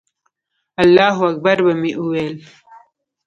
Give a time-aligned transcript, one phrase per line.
[0.81, 2.35] الله اکبر به مې وویل.